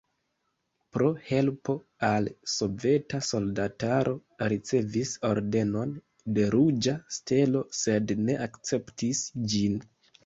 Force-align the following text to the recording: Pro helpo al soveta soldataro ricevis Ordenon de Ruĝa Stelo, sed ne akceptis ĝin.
Pro 0.95 1.09
helpo 1.25 1.73
al 2.07 2.29
soveta 2.53 3.19
soldataro 3.27 4.15
ricevis 4.53 5.11
Ordenon 5.29 5.93
de 6.39 6.49
Ruĝa 6.57 6.97
Stelo, 7.19 7.63
sed 7.85 8.17
ne 8.27 8.41
akceptis 8.51 9.25
ĝin. 9.55 9.81